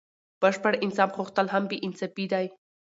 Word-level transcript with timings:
بشپړ 0.41 0.73
انصاف 0.85 1.09
غوښتل 1.19 1.47
هم 1.53 1.63
بې 1.69 1.77
انصافي 1.85 2.25
دئ. 2.31 2.45